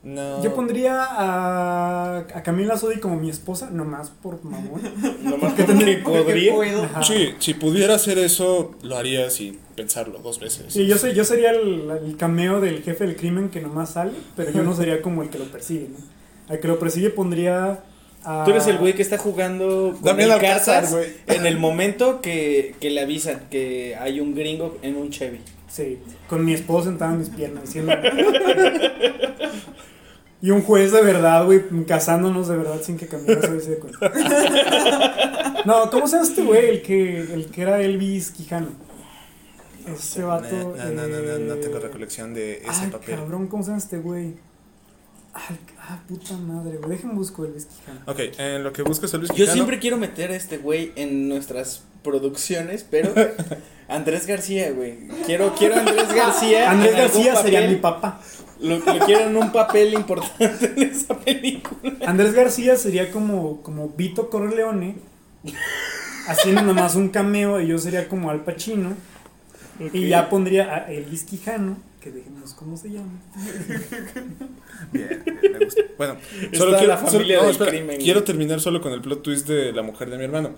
[0.06, 0.44] No.
[0.44, 4.80] Yo pondría a, a Camila Sodi como mi esposa, nomás por mamón.
[5.24, 7.02] Nomás Porque porque podría.
[7.02, 10.72] Sí, si pudiera hacer eso, lo haría sin pensarlo dos veces.
[10.72, 14.12] Sí, yo, sé, yo sería el, el cameo del jefe del crimen que nomás sale,
[14.36, 15.98] pero yo no sería como el que lo persigue, ¿no?
[16.54, 17.80] Al que lo persigue pondría
[18.24, 18.44] a...
[18.46, 21.13] Tú eres el güey que está jugando con el cartas güey.
[21.26, 25.39] en el momento que, que le avisan que hay un gringo en un Chevy.
[25.68, 25.98] Sí,
[26.30, 27.91] con mi esposa sentada en mis piernas diciendo...
[30.46, 34.12] y un juez de verdad, güey, casándonos de verdad sin que se dé cuenta.
[35.66, 36.70] No, ¿cómo se llama este güey?
[36.70, 38.68] El que, el que era Elvis Quijano.
[39.88, 40.76] Este vato...
[40.78, 43.16] No, no, no, no, no, no eh, tengo recolección de ese Ay, papel.
[43.16, 44.36] cabrón, ¿cómo se llama este güey?
[45.34, 46.92] Ah, puta madre, güey.
[46.92, 48.02] Déjenme busco Elvis Quijano.
[48.06, 50.92] Ok, en lo que buscas a Luis Yo Quijano, siempre quiero meter a este güey
[50.96, 53.12] en nuestras producciones, pero
[53.88, 55.08] Andrés García, güey.
[55.26, 56.70] Quiero, quiero a Andrés García.
[56.70, 58.22] Andrés García sería mi papá.
[58.67, 61.93] Lo, le quieren un papel importante en esa película.
[62.06, 64.95] Andrés García sería como, como Vito Corleone,
[66.28, 68.93] haciendo nomás un cameo, y yo sería como Al Pacino.
[69.93, 73.12] Y ya pondría a Elvis Quijano, que dejemos cómo se llama.
[74.91, 75.82] Bien, me gusta.
[75.97, 78.93] Bueno, Está solo la quiero, familia solo- no, del espera, crimen, quiero terminar solo con
[78.93, 80.51] el plot twist de la mujer de mi hermano.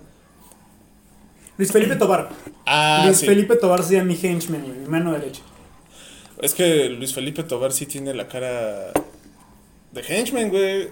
[1.57, 2.29] Luis Felipe Tobar.
[2.67, 3.25] Ah, Luis sí.
[3.25, 5.41] Felipe Tobar sería mi henchman, mi mano derecha.
[6.41, 8.91] Es que Luis Felipe Tobar sí tiene la cara
[9.91, 10.89] de henchman, güey.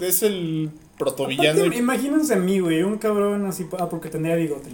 [0.00, 1.60] Es el protovillano.
[1.60, 4.70] Aparte, imagínense a mí, güey, un cabrón así, ah, porque tendría bigote.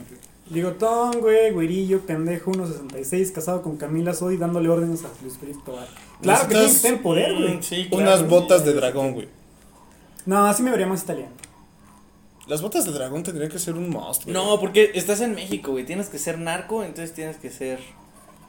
[0.50, 5.86] Bigotón, güey, güerillo, pendejo, 1.66, casado con Camila Sodi, dándole órdenes a Luis Felipe Tobar.
[6.22, 7.54] Claro que tiene que tener poder, güey.
[7.56, 9.28] Mm, sí, claro, Unas botas de dragón, güey.
[10.24, 11.32] No, así me vería más italiano.
[12.46, 14.32] Las botas de dragón tendrían que ser un monstruo.
[14.32, 15.84] No, porque estás en México, güey.
[15.84, 17.78] Tienes que ser narco, entonces tienes que ser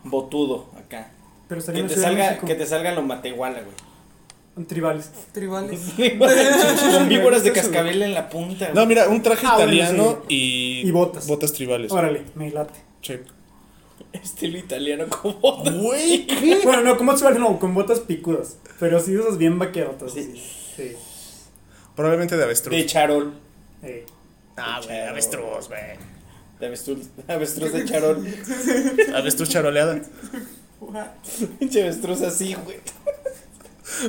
[0.06, 1.12] botudo acá.
[1.49, 3.75] Pero Que te, salga, que te salga lo matehuala, güey.
[4.67, 5.09] Tribales.
[5.33, 5.79] Tribales.
[6.93, 8.67] Con víboras de cascabel en la punta.
[8.69, 8.88] No, güey.
[8.88, 10.35] mira, un traje Ah, bueno, italiano sí.
[10.83, 10.88] y.
[10.88, 11.27] Y botas.
[11.27, 11.91] Botas tribales.
[11.91, 12.79] Órale, me late.
[13.01, 13.15] Sí.
[14.13, 15.39] Estilo italiano como.
[15.63, 16.59] Güey, ¿qué?
[16.63, 18.57] Bueno, no, como tribales no, con botas picudas.
[18.79, 20.13] Pero sí esas bien vaquerotas.
[20.13, 20.33] Sí.
[20.75, 20.91] Sí.
[21.95, 22.75] Probablemente de avestruz.
[22.75, 23.33] De charol.
[23.83, 24.05] Eh,
[24.62, 25.81] Ah, güey, avestruz, güey.
[26.59, 28.27] De avestruz, avestruz de charol.
[29.15, 30.01] Avestruz charoleada.
[31.59, 32.77] Pinche avestruz así, güey.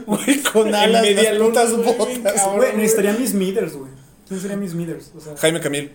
[0.06, 2.54] Güey, con En alas, media las luna, putas botas.
[2.56, 3.90] Güey, necesitaría mis meters, güey.
[4.28, 5.11] ¿Quién sería mis meters?
[5.16, 5.92] O sea, Jaime Camil.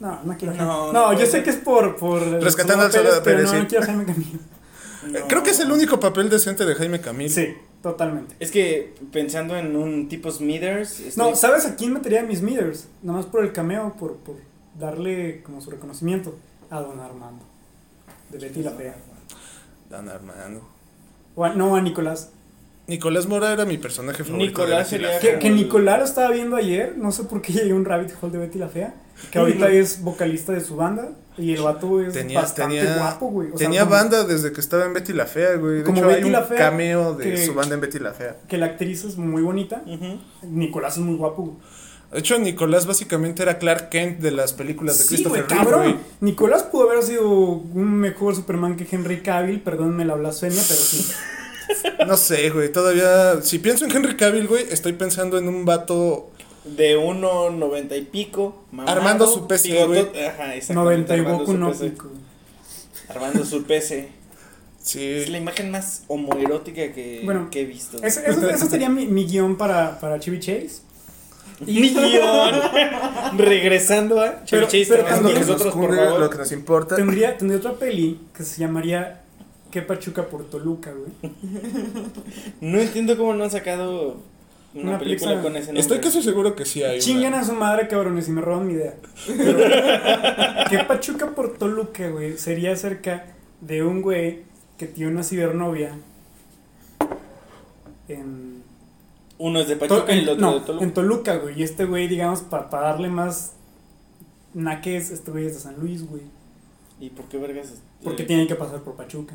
[0.00, 0.92] no, no quiero No, Jaime.
[0.92, 1.96] no No, yo sé que es por.
[1.96, 4.40] por Rescatando al Soldado pero no, quiero Jaime Camil.
[5.14, 7.30] Eh, Creo que es el único papel decente de Jaime Camil.
[7.30, 8.34] Sí, totalmente.
[8.40, 11.00] Es que pensando en un tipo Smithers.
[11.00, 12.88] estoy- No, ¿sabes a quién metería mis meters?
[13.02, 14.36] Nada más por el cameo, por, por
[14.78, 16.36] darle como su reconocimiento
[16.68, 17.42] a Don Armando.
[18.30, 18.96] De Betty la Fea.
[19.90, 20.62] Dan Armando.
[21.34, 22.30] O a- no, a Nicolás.
[22.86, 24.46] Nicolás Mora era mi personaje favorito.
[24.50, 25.18] Nicolás de sería-.
[25.20, 28.12] Que, que Nicolás lo estaba viendo ayer, no sé por qué llegué a un rabbit
[28.20, 28.94] hole de Betty la Fea.
[29.30, 31.10] Que ahorita es vocalista de su banda.
[31.36, 33.48] Y el vato es Tenía, bastante tenía, guapo, güey.
[33.48, 35.78] O sea, tenía como banda desde que estaba en Betty la Fea, güey.
[35.78, 37.98] De Como hecho, Betty hay un la Fea, cameo de que- su banda en Betty
[38.00, 38.36] la Fea.
[38.48, 39.82] Que la actriz es muy bonita.
[40.42, 41.56] Nicolás es muy guapo, güey.
[42.12, 45.82] De hecho, Nicolás básicamente era Clark Kent de las películas de Sí, Christopher Reeve, cabrón.
[45.82, 45.96] güey.
[46.22, 51.06] Nicolás pudo haber sido un mejor Superman que Henry Cavill, perdónenme la blasfemia, pero sí.
[52.06, 52.72] No sé, güey.
[52.72, 56.30] Todavía, si pienso en Henry Cavill, güey, estoy pensando en un vato.
[56.64, 58.64] De 1.90 y pico.
[58.72, 60.00] mamado, Armando su PC, güey.
[60.00, 61.14] Ajá, exactamente.
[61.14, 62.08] 90 y su no pico.
[63.10, 64.08] Armando su PC.
[64.82, 65.04] Sí.
[65.04, 67.98] Es la imagen más homoerótica que, Bueno, que he visto.
[68.02, 70.80] Ese, ese- ese sería mi, mi guion para, para Chevy Chase.
[71.66, 72.60] Mi guion.
[73.36, 76.20] Regresando a Pero- pero lo que nosotros, por cunde, favor.
[76.20, 76.96] lo que nos importa.
[76.96, 79.22] Tendría, tendría otra peli que se llamaría
[79.70, 81.32] ¿Qué Pachuca por Toluca, güey?
[82.60, 84.16] No entiendo cómo no han sacado
[84.74, 85.80] una, Una película con ese nombre.
[85.80, 87.00] Estoy casi seguro que sí hay.
[87.00, 87.40] Chingan una.
[87.40, 88.94] a su madre, cabrones, y me roban mi idea.
[89.26, 89.58] Pero,
[90.70, 92.38] ¿Qué Pachuca por Toluca, güey?
[92.38, 93.26] Sería acerca
[93.60, 94.42] de un güey
[94.78, 95.92] que tiene una cibernovia
[98.08, 98.62] en
[99.38, 100.84] Uno es de To- Pachuca y el otro no, de Toluca.
[100.84, 101.60] en Toluca, güey.
[101.60, 103.52] Y este güey, digamos, para darle más
[104.54, 106.22] naques, este güey es de San Luis, güey.
[107.00, 107.74] ¿Y por qué vergas?
[108.02, 109.34] Porque eh, tienen que pasar por Pachuca.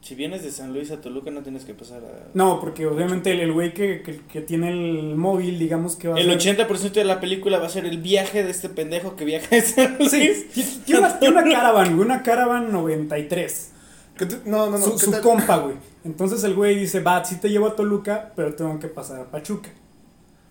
[0.00, 2.28] Si vienes de San Luis a Toluca no tienes que pasar a...
[2.32, 6.16] No, porque obviamente el el güey que, que, que tiene el móvil, digamos que va
[6.16, 9.16] a El ser- 80% de la película va a ser el viaje de este pendejo
[9.16, 10.10] que viaja de San Luis.
[10.10, 13.70] Sí, ti- tiene una, una caravan, güey, una caravan 93.
[14.16, 14.84] ¿Qué te- No, no, no.
[14.84, 15.20] su ¿qué su tal?
[15.20, 15.76] compa, güey.
[16.08, 19.30] Entonces el güey dice, va, sí te llevo a Toluca, pero tengo que pasar a
[19.30, 19.68] Pachuca.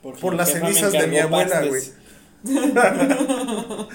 [0.03, 1.95] Porque Por las cenizas de mi abuela, pastes.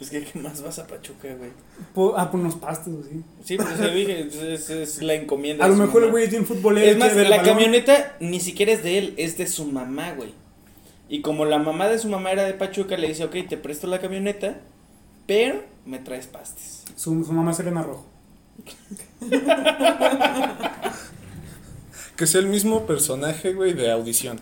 [0.00, 1.50] Es que, ¿qué más vas a Pachuca, güey?
[1.94, 3.04] Po- ah, por unos pastes, güey.
[3.08, 3.22] sí.
[3.44, 4.26] Sí, pues yo dije,
[4.82, 6.90] es, la encomienda A lo mejor el güey es bien futbolero.
[6.90, 10.34] Es más, la camioneta ni siquiera es de él, es de su mamá, güey.
[11.08, 13.86] Y como la mamá de su mamá era de Pachuca, le dice, ok, te presto
[13.86, 14.60] la camioneta,
[15.26, 16.82] pero me traes pastes.
[16.96, 18.06] Su, su mamá es Elena Rojo.
[22.16, 24.40] Que sea el mismo personaje, güey, de audición.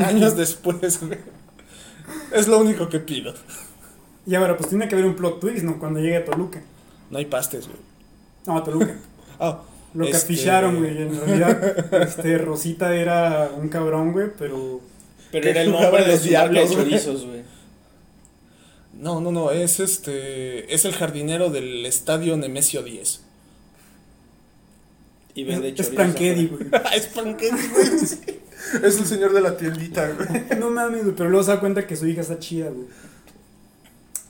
[0.00, 1.18] Años después, güey.
[2.32, 3.34] Es lo único que pido.
[4.26, 5.78] Y ahora, pues tiene que haber un plot twist, ¿no?
[5.78, 6.62] Cuando llegue a Toluca.
[7.10, 7.78] No hay pastes, güey.
[8.46, 8.94] No, a Toluca.
[9.44, 9.60] Ah,
[9.94, 11.02] Lo Este- aficharon, güey.
[11.02, 14.80] En realidad, este, Rosita era un cabrón, güey, pero.
[15.32, 17.42] Pero era el nombre de los diablos, chorizos, güey.
[18.94, 19.50] No, no, no.
[19.50, 20.72] Es este.
[20.74, 23.22] Es el jardinero del estadio Nemesio 10.
[25.34, 26.12] Y vende Es afuera.
[26.12, 26.48] güey.
[26.94, 28.42] es Frankenstein, güey.
[28.82, 30.58] Es el señor de la tiendita, güey.
[30.58, 32.86] No mames, güey, pero luego se da cuenta que su hija está chida, güey.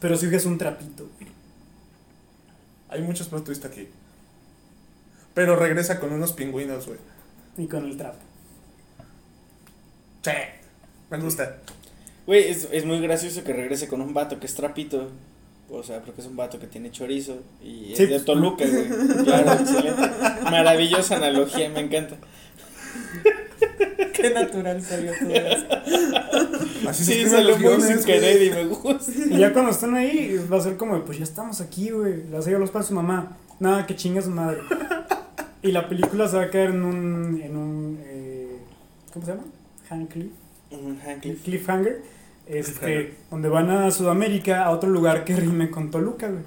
[0.00, 1.30] Pero su hija es un trapito, güey.
[2.88, 3.88] Hay muchos plot twists aquí.
[5.34, 6.98] Pero regresa con unos pingüinos, güey.
[7.58, 8.18] Y con el trapo.
[10.22, 10.30] Sí.
[11.10, 11.58] Me gusta.
[12.26, 15.10] Güey, es, es muy gracioso que regrese con un vato que es trapito.
[15.70, 17.38] O sea, porque es un vato que tiene chorizo.
[17.62, 18.24] Y es Sí, de pues.
[18.24, 19.24] Toluca, güey.
[19.24, 20.10] Claro, excelente.
[20.42, 22.16] Maravillosa analogía, me encanta.
[24.12, 25.66] Qué natural salió todo eso.
[26.88, 29.10] Así se Sí, salió muy sin querer y me gusta.
[29.30, 32.24] Y ya cuando están ahí, va a ser como, pues ya estamos aquí, güey.
[32.24, 33.36] Le vas a los pasos a su mamá.
[33.58, 34.58] Nada, que chinga su madre.
[35.62, 37.40] Y la película se va a caer en un.
[37.42, 38.58] En un eh,
[39.12, 39.44] ¿Cómo se llama?
[39.88, 40.32] Hang Cliff.
[40.72, 40.98] Un.
[41.44, 42.02] Cliffhanger.
[42.46, 43.14] Este, Cliffhanger.
[43.30, 46.42] donde van a Sudamérica, a otro lugar que rime con Toluca, güey.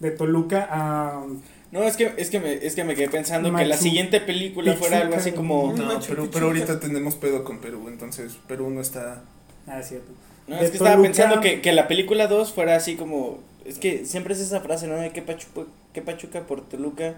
[0.00, 1.24] De Toluca a.
[1.72, 4.74] No, es que, es que me, es que me quedé pensando que la siguiente película
[4.74, 5.72] fuera algo así como.
[5.72, 9.24] No, Machu pero, pero ahorita tenemos pedo con Perú, entonces Perú no está...
[9.66, 10.12] Ah, es cierto.
[10.46, 13.40] No, de es que estaba pensando que, que la película 2 fuera así como.
[13.64, 14.96] Es que siempre es esa frase, ¿no?
[14.96, 17.14] De que Pachuca, que Pachuca por Toluca.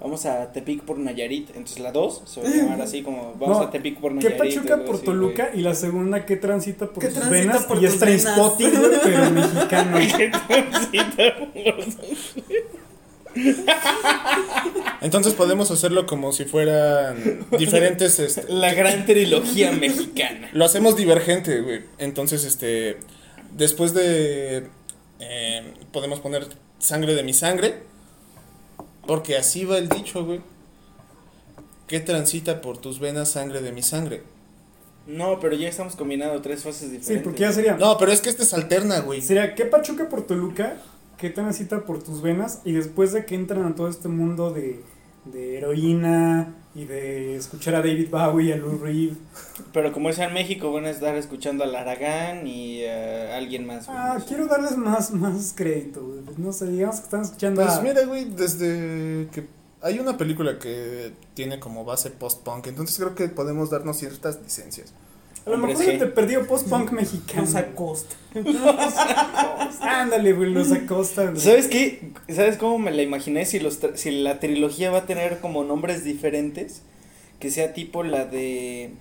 [0.00, 1.48] Vamos a Tepic por Nayarit.
[1.50, 3.34] Entonces la 2 se va a llamar así como.
[3.38, 4.38] Vamos No, a Tepic por Que Nayarit.
[4.38, 7.64] Pachuca algo por así, Toluca y la segunda que transita por Que sus transita venas
[7.64, 8.70] por y es Trainspotting,
[9.02, 9.98] pero mexicano.
[9.98, 10.20] güey.
[15.00, 18.44] Entonces podemos hacerlo como si fueran diferentes, este...
[18.52, 20.48] La gran trilogía mexicana.
[20.52, 21.82] Lo hacemos divergente, güey.
[21.98, 22.98] Entonces, este...
[23.52, 24.68] Después de...
[25.20, 26.46] eh, podemos poner
[26.78, 27.82] sangre de mi sangre.
[29.06, 30.40] Porque así va el dicho, güey.
[31.86, 34.22] ¿Qué transita por tus venas sangre de mi sangre?
[35.06, 37.06] No, pero ya estamos combinando tres fases diferentes.
[37.06, 37.76] Sí, porque ya sería.
[37.76, 39.20] No, pero es que este es alterna, güey.
[39.20, 40.78] Sería que Pachuca por Toluca,
[41.18, 44.80] que transita por tus venas y después de que entran a todo este mundo de,
[45.24, 49.12] de heroína y de escuchar a David Bowie y a Lou Reed.
[49.72, 53.66] Pero como es en México, van a estar escuchando a Aragán y eh, a alguien
[53.66, 53.88] más.
[53.88, 54.26] Ah, no sé.
[54.26, 56.20] quiero darles más, más crédito, güey.
[56.36, 57.80] No sé, digamos que están escuchando Pues a...
[57.82, 59.46] mira, güey, desde que
[59.82, 64.92] hay una película que tiene como base post-punk, entonces creo que podemos darnos ciertas licencias.
[65.46, 67.42] A lo mejor se te perdió post-punk mexicano.
[67.42, 68.16] Nos acosta.
[69.80, 71.26] Ándale, güey, los acosta.
[71.30, 71.40] güey.
[71.40, 72.10] ¿Sabes qué?
[72.28, 73.44] ¿Sabes cómo me la imaginé?
[73.44, 76.82] Si, los tra- si la trilogía va a tener como nombres diferentes,
[77.38, 78.92] que sea tipo la de...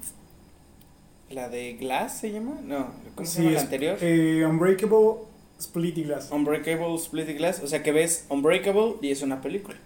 [1.30, 2.60] ¿La de Glass se llama?
[2.64, 3.98] No, ¿cómo se Sí, llama la anterior?
[4.02, 5.22] Eh, Unbreakable,
[5.60, 6.30] Split y Glass.
[6.32, 7.62] Unbreakable, Split y Glass.
[7.64, 9.78] O sea que ves Unbreakable y es una película.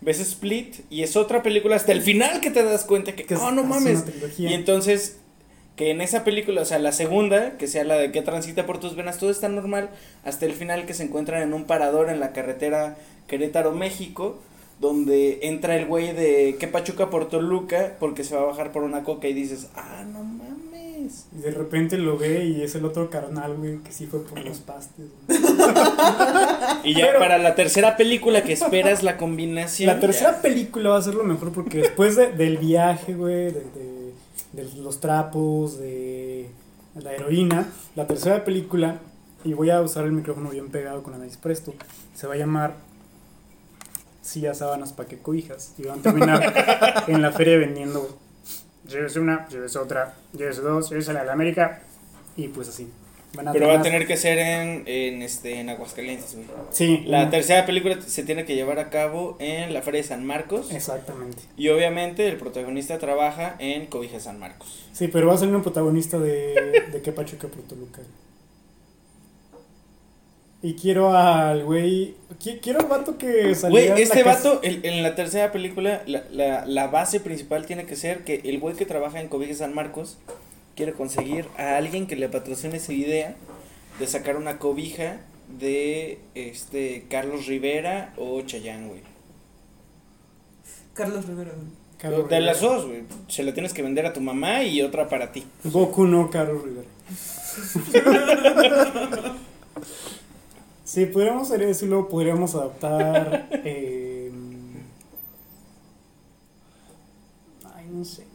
[0.00, 3.34] Ves Split y es otra película hasta el final que te das cuenta que, Que
[3.34, 4.04] es- oh, no es mames.
[4.38, 5.16] Y entonces,
[5.76, 8.78] que en esa película, o sea, la segunda, que sea la de que transita por
[8.78, 9.90] tus venas, todo está normal,
[10.24, 12.96] hasta el final que se encuentran en un parador en la carretera
[13.28, 14.38] Querétaro-México,
[14.80, 18.82] donde entra el güey de que Pachuca por Toluca, porque se va a bajar por
[18.82, 21.26] una coca y dices, ah, no mames.
[21.36, 24.38] Y de repente lo ve y es el otro carnal, güey, que sí fue por
[24.44, 25.06] los pastes.
[26.84, 29.86] Y ya Pero- para la tercera película que esperas la combinación.
[29.86, 30.42] La tercera ya.
[30.42, 34.01] película va a ser lo mejor porque después de- del viaje, güey, de, de-
[34.52, 36.50] de los trapos, de
[36.94, 38.98] la heroína, la tercera película,
[39.44, 41.74] y voy a usar el micrófono bien pegado con la nariz presto,
[42.14, 42.76] se va a llamar
[44.20, 45.74] Silla Sábanas Pa' que cobijas.
[45.78, 48.16] Y van a terminar en la feria vendiendo,
[48.86, 51.82] llévese una, llévese otra, llévese dos, llévese la de la América,
[52.36, 52.88] y pues así.
[53.52, 56.46] Pero va a tener que ser en, en, este, en Aguascalientes, güey.
[56.70, 60.24] Sí, La tercera película se tiene que llevar a cabo en la Feria de San
[60.26, 60.70] Marcos.
[60.70, 61.38] Exactamente.
[61.56, 64.84] Y obviamente el protagonista trabaja en Cobija San Marcos.
[64.92, 68.02] Sí, pero va a salir un protagonista de, de Que Pachuca por Toluca.
[70.64, 72.14] Y quiero al güey.
[72.38, 73.80] qui- Quiero al vato que salió.
[73.84, 77.96] Güey, este vato, el- en la tercera película, la, la, la base principal tiene que
[77.96, 80.18] ser que el güey que trabaja en Cobija San Marcos
[80.76, 83.36] quiere conseguir a alguien que le patrocine esa idea
[83.98, 85.20] de sacar una cobija
[85.58, 89.00] de este Carlos Rivera o Chayanne, güey.
[90.94, 91.52] Carlos Rivera.
[91.98, 92.46] Carlos de Rivera.
[92.46, 93.02] las dos, güey.
[93.28, 95.44] Se la tienes que vender a tu mamá y otra para ti.
[95.64, 96.88] Goku no, Carlos Rivera.
[100.84, 103.48] sí, podríamos hacer eso y luego podríamos adaptar.
[103.64, 104.30] eh,
[107.74, 108.31] ay, no sé.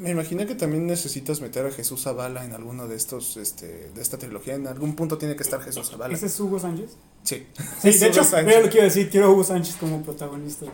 [0.00, 4.00] Me imaginé que también necesitas meter a Jesús Zavala en alguno de estos, este, de
[4.00, 4.54] esta trilogía.
[4.54, 6.14] En algún punto tiene que estar Jesús Zavala.
[6.14, 6.92] ¿Ese es Hugo Sánchez?
[7.22, 7.46] Sí.
[7.82, 9.10] Sí, de hecho, mira lo que iba a decir.
[9.10, 10.64] Quiero a Hugo Sánchez como protagonista.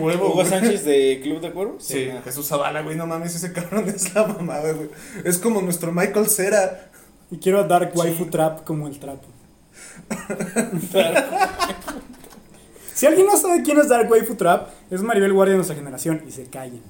[0.00, 0.44] huevo, Hugo.
[0.44, 1.84] Sánchez de Club de Cuervos.
[1.84, 2.20] Sí, Ah.
[2.24, 4.90] Jesús Zavala, güey, no mames, ese cabrón es la mamada, güey.
[5.24, 6.90] Es como nuestro Michael Cera.
[7.30, 9.28] Y quiero a Dark Waifu Trap como el trapo.
[12.94, 16.22] Si alguien no sabe quién es Dark Waifu Trap, es Maribel Guardia de nuestra generación
[16.26, 16.80] y se callen.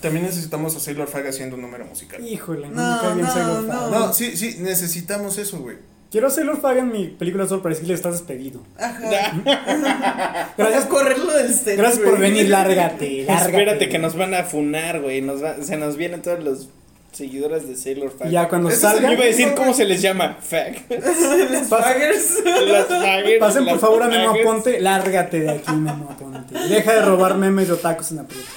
[0.00, 2.22] También necesitamos a Sailor Fag haciendo un número musical.
[2.26, 3.72] Híjole, no, No, me cae bien no, Sailor no.
[3.72, 3.90] Fag.
[3.90, 5.76] No, sí, sí, necesitamos eso, güey.
[6.10, 8.60] Quiero Sailor Fag en mi película solo para decirle estás despedido.
[8.78, 9.00] Ajá.
[10.56, 11.76] Gracias, a correrlo del set.
[11.76, 13.50] gracias por venir, lárgate, lárgate.
[13.50, 15.20] Espérate que nos van a funar, güey.
[15.22, 16.68] Nos va- se nos vienen todos los
[17.12, 18.28] seguidores de Sailor Fag.
[18.28, 20.36] Y ya cuando Ese es salga, Yo iba a decir cómo se les llama.
[20.40, 20.84] Fag.
[21.50, 22.34] Las faggers.
[22.66, 24.30] Las faggers, pasen por favor a Memo.
[24.40, 26.56] Aponte, lárgate de aquí, Memo Aponte.
[26.68, 28.50] Deja de robar memes de otakus en aprietos.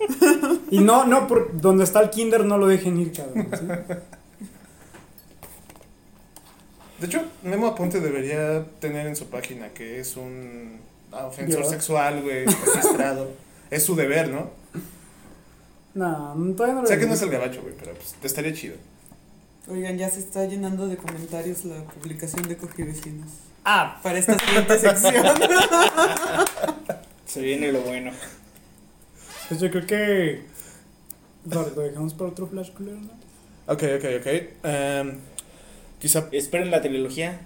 [0.70, 3.48] Y no, no, por donde está el kinder no lo dejen ir, cabrón.
[3.58, 3.66] ¿sí?
[7.00, 10.80] De hecho, Memo Aponte debería tener en su página que es un
[11.12, 13.30] ofensor sexual, güey, registrado.
[13.70, 14.50] es su deber, ¿no?
[15.94, 18.76] No, todavía no lo Sé que no es el gabacho, güey, pero pues estaría chido.
[19.68, 23.30] Oigan, ya se está llenando de comentarios la publicación de Coge Vecinos.
[23.64, 25.26] Ah, Para esta siguiente sección.
[27.26, 28.10] Se viene lo bueno.
[29.50, 30.42] Pues yo creo que.
[31.50, 33.10] Lo, lo dejamos para otro flash culero, ¿no?
[33.66, 34.26] Ok, ok, ok.
[34.62, 35.18] Em,
[35.98, 36.28] quizá.
[36.30, 37.40] Esperen la trilogía.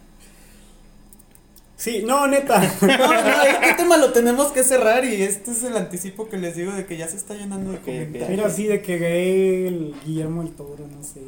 [1.79, 2.61] Sí, no, neta.
[2.83, 6.57] No, no, este tema lo tenemos que cerrar y este es el anticipo que les
[6.57, 8.29] digo de que ya se está llenando de comentarios.
[8.29, 11.23] Mira, así de que el Guillermo el Toro, no sé.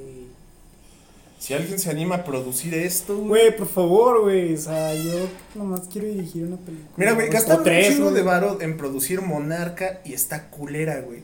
[1.38, 3.55] Si alguien se anima a producir esto, güey.
[3.57, 4.55] Por favor, güey.
[4.55, 6.90] O sea, yo nomás quiero dirigir una película.
[6.96, 11.22] Mira, güey, gastaron un chingo de varo en producir Monarca y está culera, güey.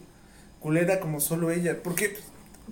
[0.61, 1.79] Culera como solo ella.
[1.83, 2.17] Porque,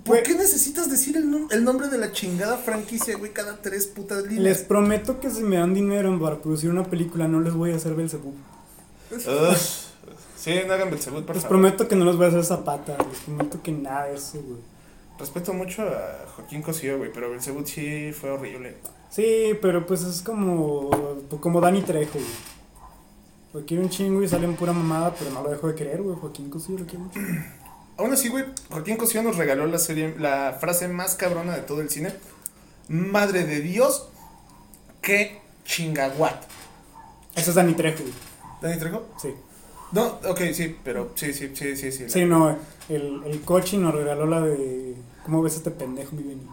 [0.05, 3.87] ¿por qué necesitas decir el, nom- el nombre de la chingada franquicia, güey, cada tres
[3.87, 4.57] putas Les líneas?
[4.59, 7.95] prometo que si me dan dinero para producir una película, no les voy a hacer
[7.95, 8.35] Belzebub.
[9.11, 9.57] Ugh.
[10.37, 11.57] sí, no hagan Belzebub, por Les favor.
[11.59, 12.95] prometo que no les voy a hacer Zapata.
[13.11, 14.59] Les prometo que nada de eso, güey.
[15.21, 18.77] Respeto mucho a Joaquín Cosío, güey, pero Belzebub sí fue horrible.
[19.11, 20.89] Sí, pero pues es como.
[21.39, 22.25] Como Dani Trejo, güey.
[23.53, 26.01] Lo quiero un chingo y sale en pura mamada, pero no lo dejo de querer,
[26.01, 26.15] güey.
[26.15, 27.19] Joaquín Cosío lo quiero mucho.
[27.97, 31.81] Aún así, güey, Joaquín Cosío nos regaló la serie, la frase más cabrona de todo
[31.81, 32.11] el cine.
[32.87, 34.09] Madre de Dios,
[35.03, 36.45] qué chingaguat.
[37.35, 38.13] Ese es Dani Trejo, güey.
[38.59, 39.03] ¿Dani Trejo?
[39.21, 39.35] Sí.
[39.91, 42.09] No, ok, sí, pero sí, sí, sí, sí, sí.
[42.09, 42.57] Sí, no,
[42.89, 44.95] el, el coche nos regaló la de.
[45.25, 46.47] ¿Cómo ves este pendejo, mi Benny?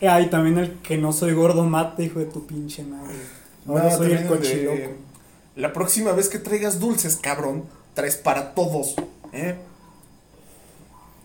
[0.08, 3.14] ah, y también el que no soy gordo mate, hijo de tu pinche madre.
[3.66, 4.90] Ahora No, soy el el de- cochiloco.
[5.56, 8.94] La próxima vez que traigas dulces, cabrón, traes para todos.
[9.32, 9.54] ¿eh?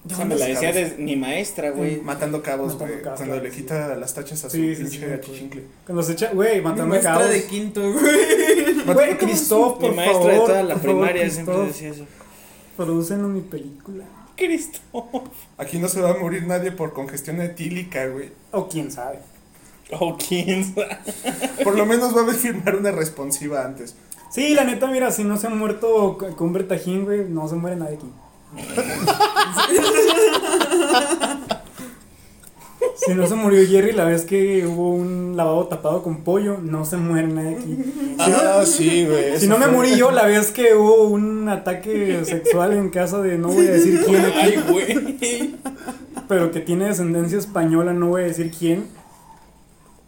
[0.10, 2.00] Esa me la decía de mi maestra, güey.
[2.02, 3.02] Matando cabos, güey.
[3.02, 3.58] Cuando le sí.
[3.58, 5.50] quita las tachas a su Sí, sí, pinche sí.
[5.86, 7.30] Cuando se echa, güey, Mi matando maestra cabos.
[7.30, 8.04] de quinto, güey.
[8.86, 9.17] Güey, Mi
[9.80, 10.32] por maestra favor.
[10.32, 12.06] de toda la favor, primaria siempre decía eso.
[12.86, 14.06] Producen mi película.
[14.38, 14.80] Cristo.
[15.58, 18.32] Aquí no se va a morir nadie por congestión etílica, güey.
[18.52, 19.20] O quién sabe.
[20.00, 20.98] Oh, quién sabe.
[21.62, 23.96] Por lo menos va a firmar una responsiva antes.
[24.32, 27.56] Sí, la neta, mira, si no se ha muerto C- Cumbre Tajín, güey, no se
[27.56, 28.10] muere nadie aquí.
[33.06, 36.84] si no se murió Jerry la vez que hubo un lavabo tapado con pollo, no
[36.86, 37.78] se muere nadie aquí.
[38.20, 39.40] Ah, sí, güey.
[39.40, 43.38] Si no me morí yo la vez que hubo un ataque sexual en casa de
[43.38, 45.56] no voy a decir quién aquí, Ay, güey.
[46.28, 48.88] pero que tiene descendencia española, no voy a decir quién.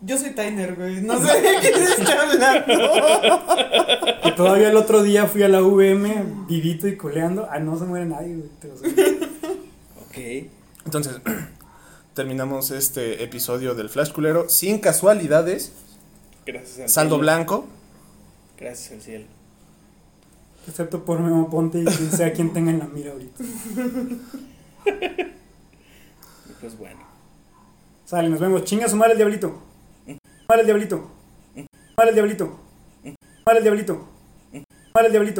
[0.03, 1.01] Yo soy Tyner, güey.
[1.01, 3.43] No sé de quién está hablando.
[4.25, 7.47] Y todavía el otro día fui a la VM, vivito y coleando.
[7.51, 8.49] Ah, no se muere nadie, güey.
[8.59, 8.73] te lo.
[8.73, 10.49] Ok.
[10.85, 11.21] Entonces,
[12.13, 15.73] terminamos este episodio del Flash Culero sin casualidades.
[16.45, 17.21] Gracias al Saldo cielo.
[17.21, 17.65] blanco.
[18.57, 19.25] Gracias al cielo.
[20.67, 23.43] Excepto por Memo Ponte y quien sea quien tenga en la mira ahorita.
[26.59, 26.99] Pues bueno.
[28.05, 28.63] Sale, nos vemos.
[28.65, 29.63] Chinga su madre el diablito.
[30.47, 31.09] Madre el diablito.
[31.97, 32.59] Madre el diablito.
[33.45, 34.07] Madre el diablito.
[34.93, 35.39] Madre el diablito.